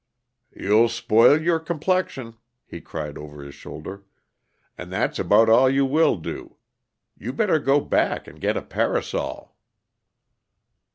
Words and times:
"You'll 0.55 0.89
spoil 0.89 1.39
your 1.39 1.59
complexion," 1.59 2.35
he 2.65 2.81
cried 2.81 3.19
over 3.19 3.43
his 3.43 3.53
shoulder, 3.53 4.03
"and 4.75 4.91
that's 4.91 5.19
about 5.19 5.47
all 5.47 5.69
you 5.69 5.85
will 5.85 6.17
do. 6.17 6.55
You 7.19 7.31
better 7.31 7.59
go 7.59 7.79
back 7.79 8.27
and 8.27 8.41
get 8.41 8.57
a 8.57 8.63
parasol." 8.63 9.55